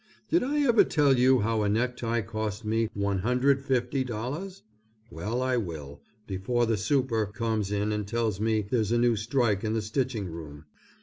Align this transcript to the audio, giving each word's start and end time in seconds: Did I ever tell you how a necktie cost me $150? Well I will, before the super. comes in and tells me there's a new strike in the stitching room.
Did 0.31 0.41
I 0.41 0.61
ever 0.61 0.83
tell 0.83 1.15
you 1.15 1.41
how 1.41 1.61
a 1.61 1.69
necktie 1.69 2.21
cost 2.21 2.65
me 2.65 2.87
$150? 2.97 4.61
Well 5.11 5.43
I 5.43 5.57
will, 5.57 6.01
before 6.25 6.65
the 6.65 6.75
super. 6.77 7.27
comes 7.27 7.71
in 7.71 7.91
and 7.91 8.07
tells 8.07 8.39
me 8.39 8.65
there's 8.67 8.91
a 8.91 8.97
new 8.97 9.15
strike 9.15 9.63
in 9.63 9.73
the 9.73 9.81
stitching 9.83 10.25
room. 10.29 10.65